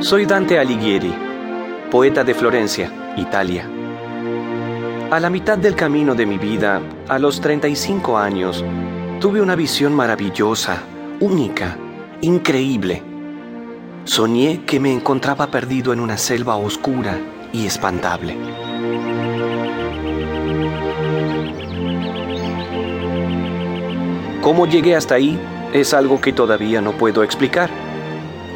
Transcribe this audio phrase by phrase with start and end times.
[0.00, 1.12] Soy Dante Alighieri,
[1.90, 3.68] poeta de Florencia, Italia.
[5.10, 8.64] A la mitad del camino de mi vida, a los 35 años,
[9.20, 10.84] tuve una visión maravillosa,
[11.18, 11.76] única,
[12.20, 13.02] increíble.
[14.04, 17.18] Soñé que me encontraba perdido en una selva oscura
[17.52, 18.36] y espantable.
[24.42, 25.36] ¿Cómo llegué hasta ahí?
[25.72, 27.87] Es algo que todavía no puedo explicar.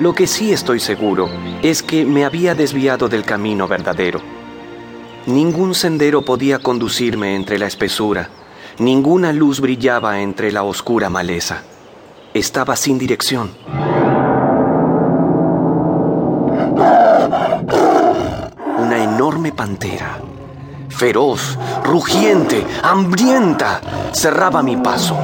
[0.00, 1.28] Lo que sí estoy seguro
[1.60, 4.20] es que me había desviado del camino verdadero.
[5.26, 8.30] Ningún sendero podía conducirme entre la espesura,
[8.78, 11.62] ninguna luz brillaba entre la oscura maleza.
[12.32, 13.50] Estaba sin dirección.
[18.78, 20.20] Una enorme pantera,
[20.90, 23.80] feroz, rugiente, hambrienta,
[24.12, 25.18] cerraba mi paso.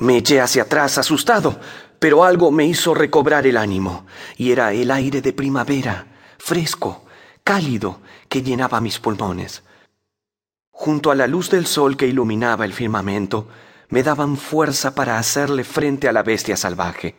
[0.00, 1.56] Me eché hacia atrás asustado,
[2.00, 4.06] pero algo me hizo recobrar el ánimo,
[4.36, 6.06] y era el aire de primavera,
[6.38, 7.04] fresco,
[7.44, 9.62] cálido, que llenaba mis pulmones.
[10.70, 13.48] Junto a la luz del sol que iluminaba el firmamento,
[13.90, 17.14] me daban fuerza para hacerle frente a la bestia salvaje.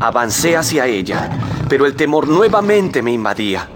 [0.00, 1.30] Avancé hacia ella,
[1.68, 3.68] pero el temor nuevamente me invadía.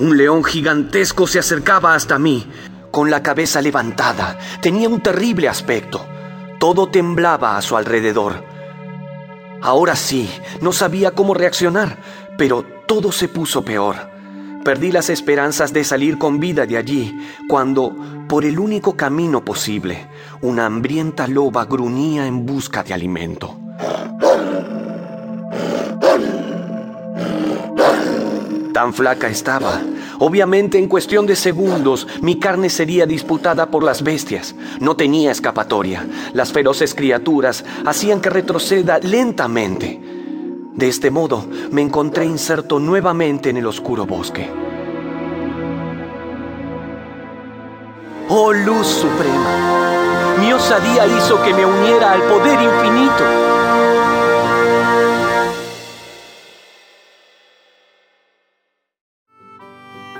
[0.00, 2.46] Un león gigantesco se acercaba hasta mí,
[2.92, 4.38] con la cabeza levantada.
[4.60, 6.06] Tenía un terrible aspecto.
[6.60, 8.44] Todo temblaba a su alrededor.
[9.60, 11.98] Ahora sí, no sabía cómo reaccionar,
[12.36, 13.96] pero todo se puso peor.
[14.64, 17.96] Perdí las esperanzas de salir con vida de allí, cuando,
[18.28, 20.06] por el único camino posible,
[20.42, 23.58] una hambrienta loba gruñía en busca de alimento.
[28.78, 29.80] Tan flaca estaba.
[30.20, 34.54] Obviamente en cuestión de segundos mi carne sería disputada por las bestias.
[34.78, 36.06] No tenía escapatoria.
[36.32, 40.00] Las feroces criaturas hacían que retroceda lentamente.
[40.76, 44.48] De este modo me encontré inserto nuevamente en el oscuro bosque.
[48.28, 53.57] Oh luz suprema, mi osadía hizo que me uniera al poder infinito.